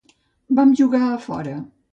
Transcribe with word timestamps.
Vam 0.59 0.73
jugar 0.81 1.05
a 1.13 1.21
fora. 1.29 1.57